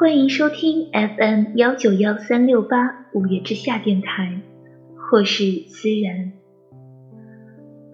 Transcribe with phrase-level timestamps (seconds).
[0.00, 4.40] 欢迎收听 FM 幺九幺三六八五月之下电台，
[4.96, 6.32] 或是思然。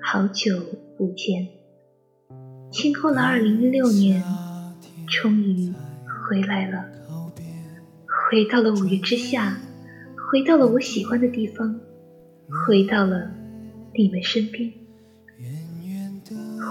[0.00, 0.56] 好久
[0.96, 1.48] 不见，
[2.70, 4.22] 清空了二零一六年，
[5.08, 5.72] 终于
[6.28, 6.84] 回来了，
[8.30, 9.58] 回到了五月之下，
[10.30, 11.80] 回到了我喜欢的地方，
[12.68, 13.32] 回到了
[13.96, 14.72] 你们身边。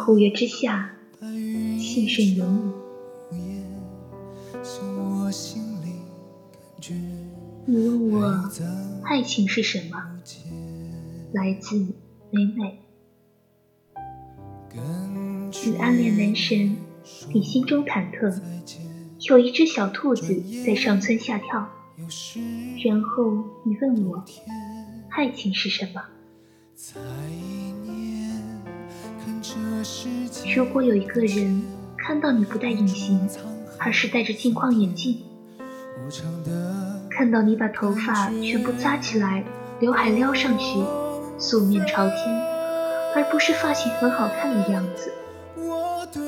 [0.08, 0.92] 五月之下，
[1.78, 2.85] 幸甚有你。
[7.68, 8.50] 你问我
[9.04, 9.98] 爱情是什么？
[11.34, 11.76] 来自
[12.30, 12.80] 美美。
[15.66, 16.78] 你暗恋男神，
[17.34, 18.40] 你心中忐忑。
[19.28, 21.70] 有一只小兔子在上蹿下跳。
[22.86, 24.24] 然后你问我
[25.10, 26.04] 爱情是什么？
[30.56, 31.64] 如果有一个人
[31.98, 33.20] 看到你不戴隐形，
[33.78, 35.22] 而是戴着镜框眼镜。
[37.10, 39.44] 看到你把头发全部扎起来，
[39.80, 40.84] 刘海撩上去，
[41.40, 42.18] 素面朝天，
[43.16, 45.10] 而不是发型很好看的样子；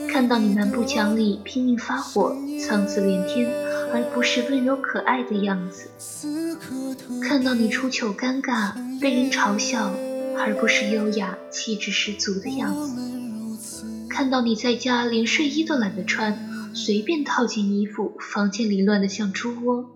[0.09, 3.49] 看到你蛮不讲理拼命发火，苍字连天，
[3.93, 5.89] 而不是温柔可爱的样子；
[7.21, 9.91] 看到你出糗尴尬，被人嘲笑，
[10.37, 12.95] 而不是优雅气质十足的样子；
[14.09, 16.46] 看到你在家连睡衣都懒得穿。
[16.77, 19.89] 随便套件衣服，房间里乱得像猪窝，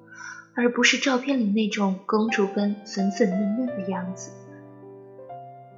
[0.55, 4.31] 而不是照片里那种公主般粉粉嫩嫩的样子。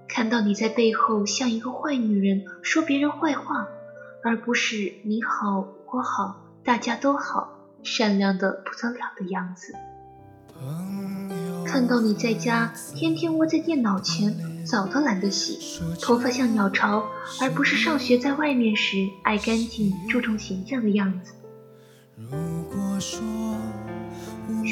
[0.08, 3.68] 看到你在背后像一个坏女人说别人坏话，
[4.24, 7.50] 而不是你好我好大家都好，
[7.84, 9.74] 善良的不得了的样子。
[11.66, 14.53] 看到你在家天天窝在电脑前。
[14.66, 15.60] 澡都懒得洗，
[16.02, 17.04] 头发像鸟巢，
[17.42, 21.34] 而不是上学在外面时爱干净、注重形象的样子。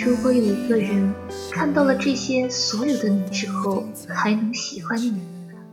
[0.04, 1.14] 如果有一个人
[1.52, 5.22] 看到了这些所有的你之后，还能喜欢你、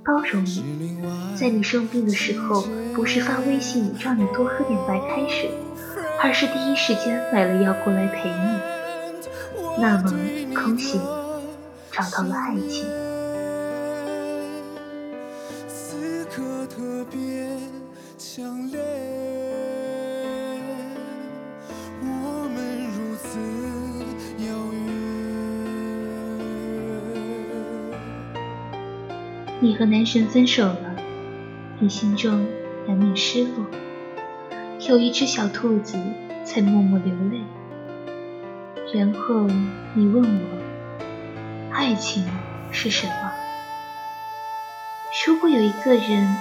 [0.05, 0.99] 包容你，
[1.37, 5.51] 在你生病的时候，不是发微信让你多喝点白开水，
[6.21, 10.13] 而是第一时间买了药过来陪你，那么
[10.55, 11.05] 恭喜你
[11.93, 13.08] 找到了爱情。
[29.61, 30.97] 你和男神分手了，
[31.81, 32.47] 你心中
[32.87, 33.67] 难免失落。
[34.89, 35.99] 有一只小兔子
[36.45, 37.43] 在默默流泪。
[38.95, 39.47] 然后
[39.95, 42.25] 你问我，爱情
[42.71, 43.48] 是什么？
[45.27, 46.37] 如果有一个人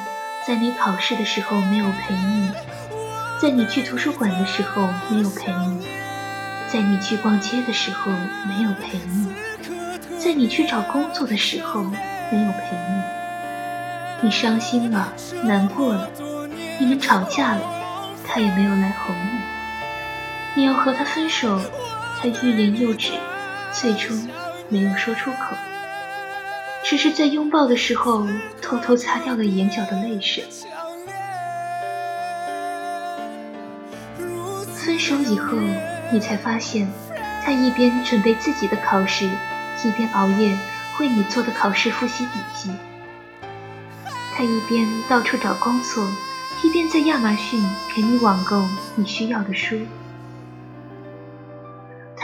[0.46, 2.52] 在你考试的时候没有陪你，
[3.42, 5.88] 在你去图书馆的时候没有陪你，
[6.68, 8.12] 在你去逛街的时候
[8.46, 9.34] 没有陪你，
[10.20, 11.86] 在你去找工作的时候。
[12.30, 15.14] 没有陪你，你伤心了，
[15.46, 16.12] 难过了，
[16.78, 17.62] 你们吵架了，
[18.28, 19.40] 他也没有来哄你。
[20.56, 21.58] 你要和他分手，
[22.20, 23.14] 他欲言又止，
[23.72, 24.28] 最终
[24.68, 25.56] 没有说出口，
[26.90, 28.26] 只是在拥抱的时候
[28.62, 30.46] 偷偷擦掉了眼角的泪水。
[34.74, 35.58] 分手以后，
[36.14, 36.88] 你才发现，
[37.44, 39.26] 他一边准备自己的考试，
[39.84, 40.58] 一边熬夜。
[41.00, 42.72] 为你做的考试复习笔记，
[44.36, 46.08] 他一边到处找工作，
[46.64, 47.62] 一边在亚马逊
[47.94, 48.64] 给你网购
[48.96, 49.78] 你需要的书。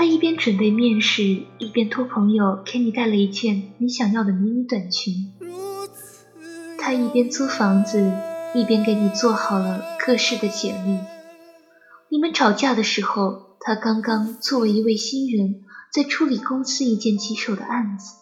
[0.03, 5.31] 他一边准备面试，一边托朋友给你带了一件你想要的迷你短裙。
[6.77, 8.11] 他一边租房子，
[8.53, 10.99] 一边给你做好了各式的简历。
[12.09, 18.17] 你们吵架的时候，他刚刚作为一位新人，在处理公司一件棘手的案子。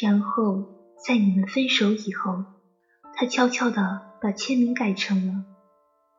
[0.00, 0.64] 然后
[1.06, 2.42] 在你们分手以后，
[3.14, 5.44] 他悄悄地把签名改成了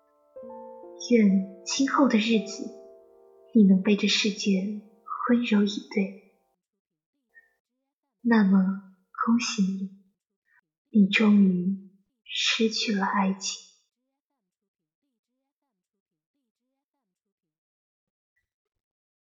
[1.09, 2.69] “愿今后的日子，
[3.55, 4.81] 你能被这世界
[5.29, 6.15] 温柔以对”。
[8.25, 8.57] 那么
[9.25, 11.77] 恭喜你，你终于
[12.23, 13.61] 失去了爱情。